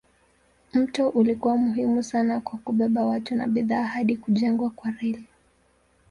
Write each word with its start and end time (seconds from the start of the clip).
Mto 0.73 1.09
ulikuwa 1.09 1.57
muhimu 1.57 2.03
sana 2.03 2.39
kwa 2.41 2.59
kubeba 2.59 3.05
watu 3.05 3.35
na 3.35 3.47
bidhaa 3.47 3.83
hadi 3.83 4.17
kujengwa 4.17 4.69
kwa 4.69 4.91
reli. 4.91 5.25